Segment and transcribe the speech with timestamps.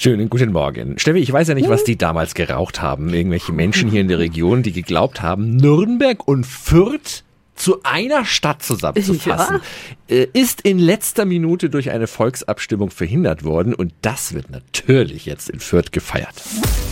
[0.00, 0.96] Schönen guten Morgen.
[0.96, 3.12] Steffi, ich weiß ja nicht, was die damals geraucht haben.
[3.12, 7.24] Irgendwelche Menschen hier in der Region, die geglaubt haben, Nürnberg und Fürth
[7.56, 9.60] zu einer Stadt zusammenzufassen,
[10.08, 10.16] ja.
[10.16, 15.50] Äh, ist in letzter Minute durch eine Volksabstimmung verhindert worden und das wird natürlich jetzt
[15.50, 16.44] in Fürth gefeiert.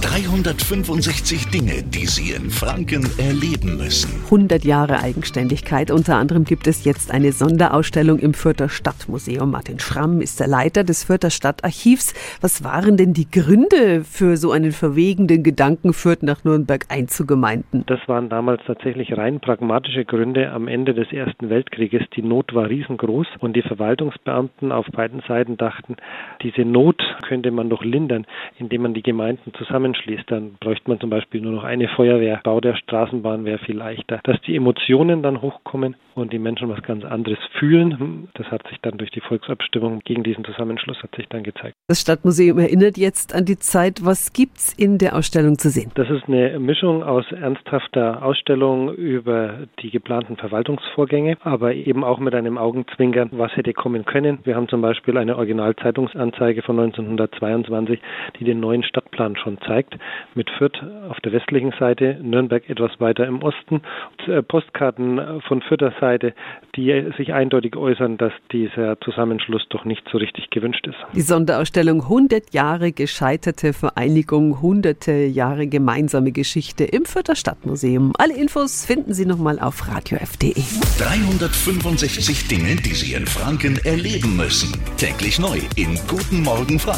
[0.00, 4.22] 365 Dinge, die Sie in Franken erleben müssen.
[4.24, 5.90] 100 Jahre Eigenständigkeit.
[5.90, 9.50] Unter anderem gibt es jetzt eine Sonderausstellung im Fürther Stadtmuseum.
[9.50, 12.14] Martin Schramm ist der Leiter des Fürther Stadtarchivs.
[12.40, 17.84] Was waren denn die Gründe für so einen verwegenden Gedanken, Fürth nach Nürnberg einzugemeinden?
[17.86, 22.02] Das waren damals tatsächlich rein pragmatische Gründe am Ende des Ersten Weltkrieges.
[22.14, 25.96] Die Not war riesengroß und die Verwaltungsbeamten auf beiden Seiten dachten,
[26.42, 28.26] diese Not könnte man doch lindern,
[28.58, 30.30] indem man die Gemeinden zusammenschließt.
[30.30, 32.40] Dann bräuchte man zum Beispiel nur noch eine Feuerwehr.
[32.44, 34.20] Bau der Straßenbahn wäre viel leichter.
[34.24, 38.78] Dass die Emotionen dann hochkommen und die Menschen was ganz anderes fühlen, das hat sich
[38.82, 41.74] dann durch die Volksabstimmung gegen diesen Zusammenschluss hat sich dann gezeigt.
[41.88, 44.04] Das Stadtmuseum erinnert jetzt an die Zeit.
[44.04, 45.90] Was gibt's in der Ausstellung zu sehen?
[45.94, 52.34] Das ist eine Mischung aus ernsthafter Ausstellung über die geplanten Verwaltungsvorgänge, aber eben auch mit
[52.34, 54.38] einem Augenzwinkern, was hätte kommen können.
[54.44, 56.76] Wir haben zum Beispiel eine Originalzeitungsanzeige von
[57.12, 58.00] 1922,
[58.38, 59.96] die den neuen Stadtplan schon zeigt,
[60.34, 63.82] mit Fürth auf der westlichen Seite, Nürnberg etwas weiter im Osten,
[64.26, 66.34] äh, Postkarten von Fürther Seite,
[66.76, 70.96] die sich eindeutig äußern, dass dieser Zusammenschluss doch nicht so richtig gewünscht ist.
[71.14, 78.12] Die Sonderausstellung 100 Jahre gescheiterte Vereinigung, hunderte Jahre gemeinsame Geschichte im Fürther Stadtmuseum.
[78.18, 80.54] Alle Infos finden Sie nochmal auf radiof.de.
[80.98, 84.72] 365 Dinge, die Sie in Franken erleben müssen.
[84.96, 86.97] Täglich neu in Guten Morgen Franken